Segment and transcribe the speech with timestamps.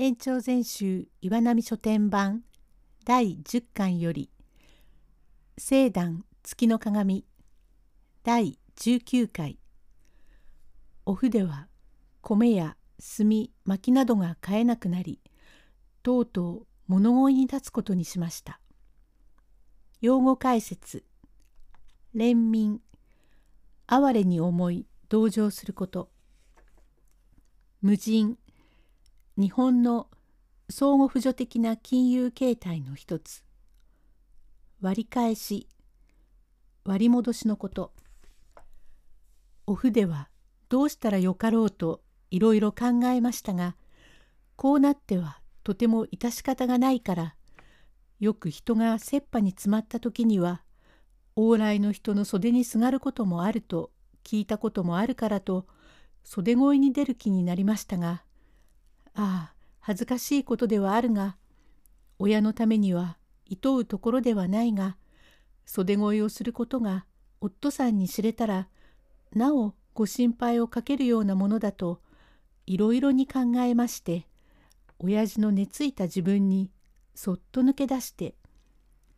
[0.00, 2.44] 延長全集岩波書店版
[3.04, 4.30] 第10巻より
[5.56, 7.24] 聖壇月の鏡
[8.22, 9.58] 第19回。
[11.04, 11.66] お筆は
[12.20, 15.18] 米や炭薪などが買えなくなり
[16.04, 18.60] とうとう物乞いに立つことにしました。
[20.00, 21.02] 用語解説。
[22.14, 22.80] 連民。
[23.88, 26.08] 哀れに思い同情すること。
[27.82, 28.38] 無人。
[29.38, 30.08] 日本の
[30.68, 33.44] 相互扶助的な金融形態の一つ。
[34.80, 35.68] 割り返し
[36.84, 37.92] 割り戻しのこと。
[39.64, 40.28] お筆は
[40.68, 42.02] どうしたらよかろうと
[42.32, 43.76] いろいろ考えましたが
[44.56, 47.36] こうなってはとても致し方がないから
[48.18, 50.62] よく人が切羽に詰まった時には
[51.36, 53.92] 往来の人の袖にすがることもあると
[54.24, 55.66] 聞いたこともあるからと
[56.24, 58.24] 袖越に出る気になりましたが
[59.18, 61.36] ああ恥ずかしいことではあるが
[62.20, 64.96] 親のためにはいとうところではないが
[65.66, 67.04] 袖越をすることが
[67.40, 68.68] 夫さんに知れたら
[69.34, 72.00] なおご心配をかけるようなものだと
[72.66, 74.28] いろいろに考えまして
[75.00, 76.70] 親父の寝ついた自分に
[77.14, 78.36] そっと抜け出して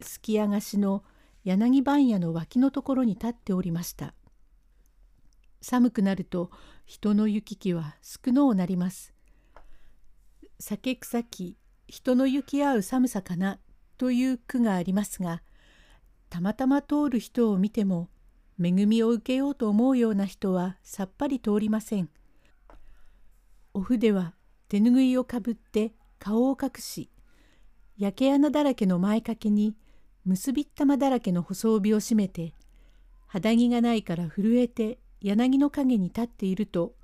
[0.00, 1.02] すき上がしの
[1.42, 4.14] 柳番屋の脇のところに立っておりました。
[5.60, 6.50] 寒くなると
[6.84, 9.17] 人の行き来は少のうなります。
[10.60, 11.56] 酒臭き
[11.86, 13.58] 人の行き合う寒さかな
[13.96, 15.42] という句がありますが
[16.30, 18.08] たまたま通る人を見ても
[18.62, 22.10] 恵みを受けようと思うような人はさっぱり通りません。
[23.72, 24.34] お筆は
[24.68, 27.08] 手ぬぐいをかぶって顔を隠し
[27.96, 29.76] 焼け穴だらけの前掛けに
[30.24, 32.54] 結びったまだらけの細帯を締めて
[33.28, 36.94] 肌着がないから震えて柳の陰に立っていると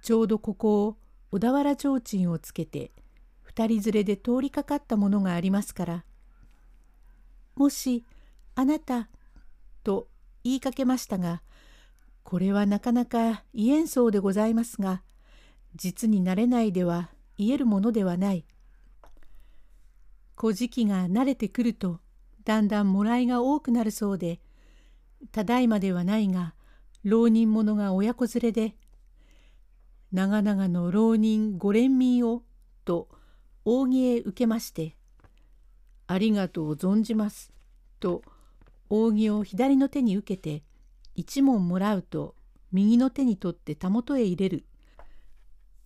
[0.00, 0.96] ちょうどここを
[1.32, 2.92] 小田原提灯をつけて
[3.40, 6.04] 二人連れで通りかかったものがありますから
[7.56, 8.04] 「もし
[8.54, 9.08] あなた」
[9.82, 10.08] と
[10.44, 11.42] 言いかけましたが
[12.22, 15.02] これはなかなか言えんそうでございますが
[15.74, 18.44] 実になれないでは言えるものではない。
[20.36, 22.00] 小じきが慣れてくると
[22.44, 24.40] だんだんもらいが多くなるそうで
[25.30, 26.54] ただいまではないが
[27.04, 28.76] 浪人者が親子連れで
[30.12, 32.42] 長々の浪人五連民を
[32.84, 33.08] と
[33.64, 34.94] 扇へ受けまして
[36.06, 37.50] 「ありがとう存じます」
[37.98, 38.22] と
[38.90, 40.64] 扇を左の手に受けて
[41.14, 42.34] 一文もらうと
[42.72, 44.66] 右の手に取ってたもとへ入れる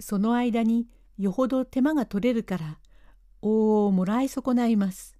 [0.00, 0.88] その間に
[1.18, 2.80] よほど手間が取れるから
[3.42, 5.16] 大をもらい損ないます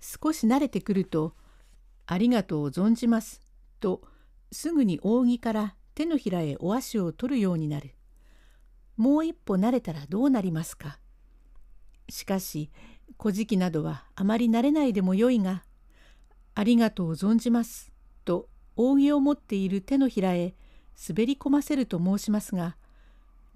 [0.00, 1.34] 少し慣れてくると
[2.06, 3.42] 「ありがとう存じます」
[3.80, 4.00] と
[4.50, 7.94] すぐに扇から手のひらへお足を取るようになる。
[8.96, 10.98] もう一歩慣れたらどうなりますか？
[12.08, 12.70] しかし
[13.16, 15.64] 小じきなどはあまり慣れないでもよいが
[16.54, 17.92] 「ありがとう存じます」
[18.24, 20.54] と扇を持っている手のひらへ
[21.08, 22.76] 滑り込ませると申しますが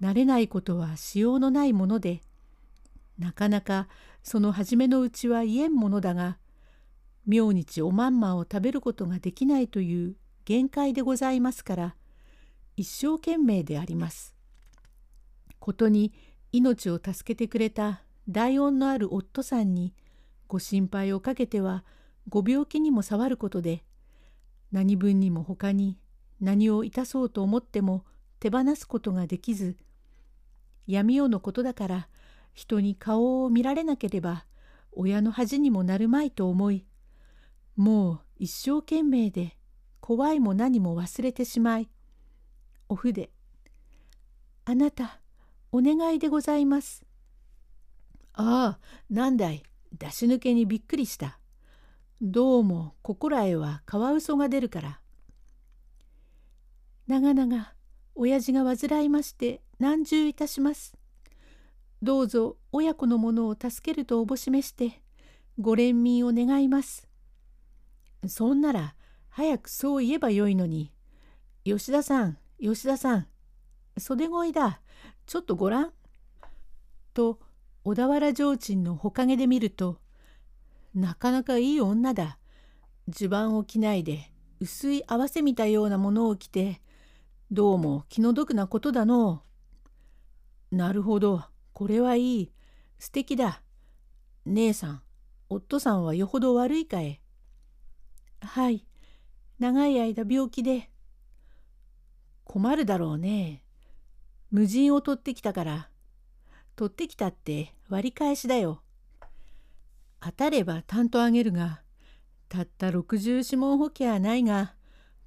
[0.01, 2.21] 慣れないことはしようのないもので
[3.17, 3.87] なかなか
[4.23, 6.37] その初めのうちは言えんものだが
[7.25, 11.95] 明日おまんまを食べることができないという限界でございますから
[12.75, 14.38] 一生懸命であります。
[15.59, 16.13] ことに
[16.51, 19.93] 命を助けてくれた大恩のある夫さんに
[20.47, 21.83] ご心配をかけては
[22.27, 23.83] ご病気にも障ることで
[24.71, 25.97] 何分にも他に
[26.39, 28.05] 何をいたそうと思っても
[28.39, 29.77] 手放すことができず
[30.87, 32.07] 闇夜のことだから
[32.53, 34.45] 人に顔を見られなければ
[34.91, 36.85] 親の恥にもなるまいと思い
[37.75, 39.55] もう一生懸命で
[39.99, 41.89] 怖いも何も忘れてしまい
[42.87, 43.29] お筆
[44.65, 45.19] あなた
[45.71, 47.05] お願いでございます。
[48.33, 49.63] ああなんだい
[49.97, 51.39] 出し抜けにびっくりした。
[52.21, 54.99] どうもここらへはカワウソが出るから。
[57.07, 57.73] 長々
[58.15, 60.95] 親父が患いまして難重いたします。
[62.01, 65.01] どうぞ親子の者を助けるとおぼしめして
[65.59, 67.07] ご憐憫を願います。
[68.27, 68.95] そんなら
[69.29, 70.91] 早くそう言えばよいのに。
[71.63, 73.27] 吉田さん、吉田さん。
[73.97, 74.81] 袖声だ。
[75.29, 75.93] ちょっとごらん。
[77.13, 77.37] と、
[77.83, 79.99] 小田原提灯のほかげで見ると、
[80.95, 82.39] なかなかいい女だ。
[83.07, 86.81] 襦袢を着ないで、薄い合わせみたようなものを着て、
[87.51, 89.43] どうも気の毒なことだの
[90.71, 90.75] う。
[90.75, 91.43] なるほど、
[91.73, 92.51] これはいい。
[92.97, 93.61] 素敵だ。
[94.45, 95.03] 姉さん、
[95.47, 97.21] 夫さんはよほど悪いかえ。
[98.41, 98.83] はい。
[99.59, 100.89] 長い間病気で。
[102.45, 103.61] 困るだろうね。
[104.51, 105.89] 無人を取ってきたから。
[106.75, 108.81] 取ってきたって割り返しだよ。
[110.21, 111.81] 当たれば担当あげるが、
[112.47, 114.75] たった六十四文補家はないが、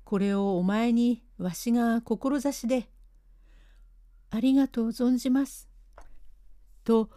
[0.05, 2.89] これをお前にわしが志で。
[4.31, 5.69] ありがとう存じます。
[6.85, 7.11] と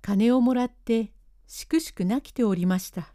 [0.00, 1.12] 金をもらって
[1.46, 3.12] しくしく泣きておりました。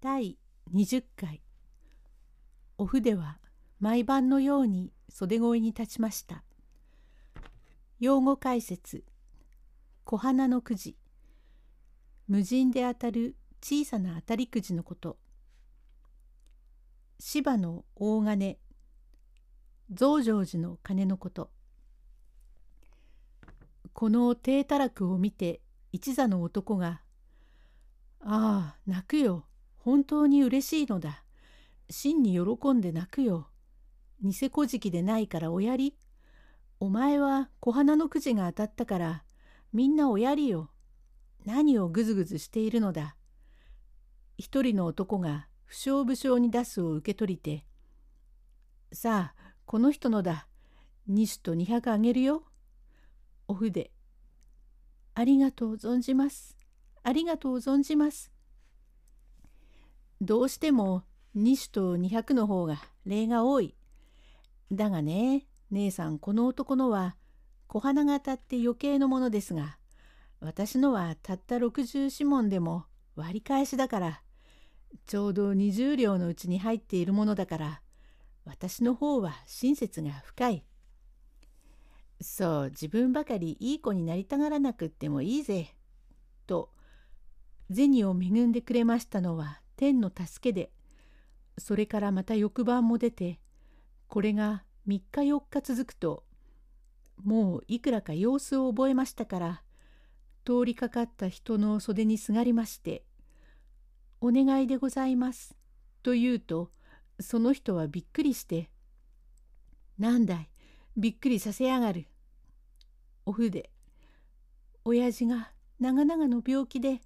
[0.00, 0.36] 第
[0.74, 1.40] 20回
[2.76, 3.38] お筆は
[3.78, 6.42] 毎晩のように袖越に立ちました。
[8.00, 9.04] 用語解説。
[10.04, 10.96] 小花のくじ。
[12.28, 15.18] 無人で当たる小さな当たりくじのこと。
[17.20, 18.58] 芝の大金。
[19.90, 21.50] 増上寺の鐘のこと。
[23.92, 25.60] この低たらくを見て
[25.92, 27.02] 一座の男が
[28.24, 29.44] 「ああ泣くよ。
[29.76, 31.22] 本当に嬉しいのだ。
[31.90, 33.51] 真に喜んで泣くよ。
[34.22, 35.96] ニセ小じでないからおやり。
[36.78, 39.24] お前は小花のくじが当たったから
[39.72, 40.70] みんなおやりよ。
[41.44, 43.16] 何をぐずぐずしているのだ。
[44.38, 47.64] 一人の男が不祥不祥に出すを受け取りて
[48.92, 50.46] さあこの人のだ。
[51.10, 52.44] 2種と200あげるよ。
[53.48, 53.90] お筆。
[55.14, 56.56] ありがとう存じます。
[57.02, 58.30] ありがとう存じます。
[60.20, 61.02] どうしても
[61.36, 63.74] 2種と200の方が礼が多い。
[64.72, 67.16] だがね姉さんこの男のは
[67.66, 69.78] 小花が当たって余計のものですが
[70.40, 74.22] 私のはたった64文でも割り返しだから
[75.06, 77.82] ちょうど20両のうちに入っているものだから
[78.44, 80.64] 私の方は親切が深い。
[82.20, 85.74] そう自分ばかりいい子になりたがらなくってもいいぜ。
[86.46, 86.70] と
[87.72, 90.70] 銭を恵んでくれましたのは天の助けで
[91.56, 93.40] それからまた翌晩も出て
[94.12, 96.24] これが3日4日続くと
[97.24, 99.62] もういくらか様子を覚えましたから
[100.44, 103.06] 通りかかった人の袖にすがりまして
[104.20, 105.56] 「お願いでございます」
[106.04, 106.70] と言うと
[107.20, 108.70] その人はびっくりして
[109.98, 110.50] 「なんだい
[110.94, 112.06] びっくりさせやがる」
[113.24, 113.70] お筆
[114.84, 117.00] 親父が長々の病気で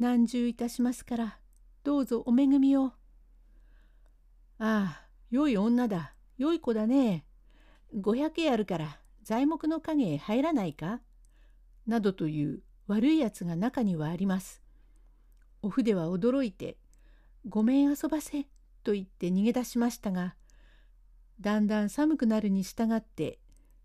[0.00, 1.38] 難重いたしますから
[1.84, 2.86] どうぞお恵みを。
[2.86, 2.92] あ
[4.58, 7.24] あ良い女だ良い子だね。
[7.94, 11.00] 500円あるから材木の影へ入らないか？
[11.86, 14.60] などという悪いやつが中にはあります。
[15.62, 16.78] お筆は驚いて
[17.48, 18.48] 「ごめん遊ばせ」
[18.82, 20.34] と言って逃げ出しましたが
[21.38, 23.38] だんだん寒くなるに従って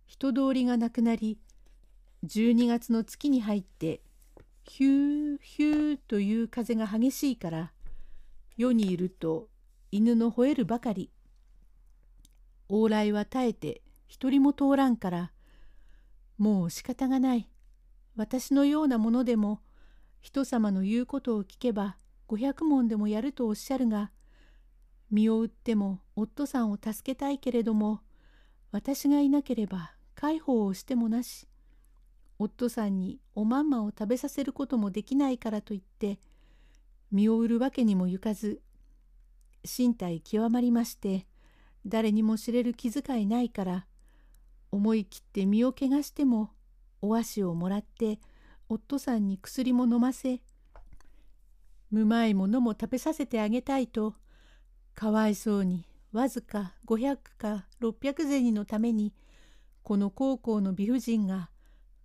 [0.08, 1.38] 人通りがなくなり
[2.26, 4.02] 12月の月に入って
[4.64, 7.72] ヒューヒューという風が激しいから
[8.58, 9.48] 世にいると
[9.92, 11.12] 犬の吠えるばかり。
[12.70, 15.32] 往来は絶えて一人も通らんから
[16.38, 17.50] もう仕方がない。
[18.16, 19.62] 私のようなものでも
[20.22, 21.98] 人様の言うことを聞けば
[22.28, 24.12] 500文でもやるとおっしゃるが
[25.12, 28.02] 身を売っても夫さんを助けたいけれども
[28.72, 31.48] 私がいなければ介抱をしてもなし。
[32.40, 36.20] 夫さんにおまんまを食べさせることもできないからといって
[37.12, 38.62] 身を売るわけにもゆかず
[39.64, 41.26] 身体極まりまして
[41.88, 43.86] 誰にも知れる気遣いないから
[44.72, 46.52] 思い切って身を汚しても
[47.02, 48.20] お足をもらって
[48.70, 50.42] 夫さんに薬も飲ませ
[51.90, 54.16] 無まいものも食べさせてあげたいと
[54.94, 59.14] かわいそうにわずか500か600銭のために
[59.84, 61.50] この高校の美婦人が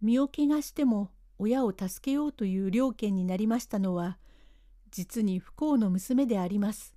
[0.01, 4.19] 身を汚しても親を助けようという了見になりましたのは
[4.93, 6.95] 実に不幸の娘であります。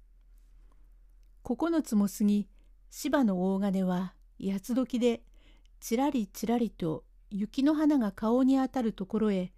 [1.44, 2.48] 9つも過ぎ
[2.90, 5.22] 芝の大金は八つ時で
[5.80, 9.52] ちらりちらりと雪の花が顔に当たるところへ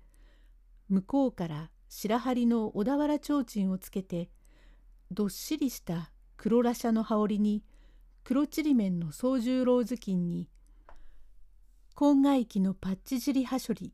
[0.89, 4.29] 向こうから白張の小田原提灯をつけて
[5.11, 7.63] どっしりした黒羅車の羽織に
[8.23, 10.49] 黒ちりめんの総十郎頭巾に
[11.95, 13.93] 婚外機のパッチ尻はしょり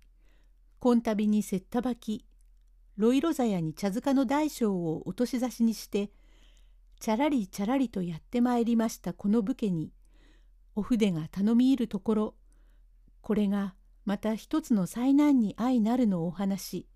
[0.79, 2.25] こんたびにせったばき
[2.97, 6.11] ロイロザヤに茶塚の大小を落とし差しにして
[7.03, 9.11] ちゃらりちゃらりとやってまいりました。
[9.11, 9.91] この武家に
[10.73, 12.35] お筆が頼み入るところ
[13.19, 16.87] これがまた一つの災難に相なるのお話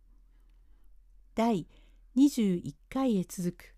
[1.36, 1.68] 第
[2.16, 3.77] 21回へ続く。